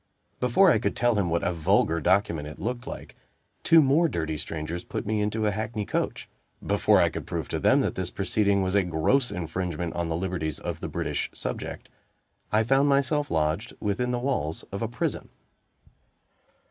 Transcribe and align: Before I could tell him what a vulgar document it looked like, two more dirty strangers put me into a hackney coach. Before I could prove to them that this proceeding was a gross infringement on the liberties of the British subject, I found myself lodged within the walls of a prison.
Before 0.39 0.71
I 0.71 0.79
could 0.79 0.95
tell 0.95 1.13
him 1.13 1.29
what 1.29 1.43
a 1.43 1.53
vulgar 1.53 2.01
document 2.01 2.47
it 2.47 2.57
looked 2.57 2.87
like, 2.87 3.15
two 3.61 3.83
more 3.83 4.07
dirty 4.09 4.35
strangers 4.35 4.83
put 4.83 5.05
me 5.05 5.21
into 5.21 5.45
a 5.45 5.51
hackney 5.51 5.85
coach. 5.85 6.27
Before 6.65 6.99
I 6.99 7.09
could 7.09 7.27
prove 7.27 7.47
to 7.49 7.59
them 7.59 7.81
that 7.81 7.93
this 7.93 8.09
proceeding 8.09 8.63
was 8.63 8.73
a 8.73 8.81
gross 8.81 9.29
infringement 9.29 9.93
on 9.93 10.09
the 10.09 10.15
liberties 10.17 10.57
of 10.57 10.79
the 10.79 10.87
British 10.89 11.29
subject, 11.35 11.87
I 12.51 12.63
found 12.63 12.89
myself 12.89 13.29
lodged 13.29 13.73
within 13.79 14.09
the 14.09 14.17
walls 14.17 14.63
of 14.71 14.81
a 14.81 14.87
prison. 14.87 15.29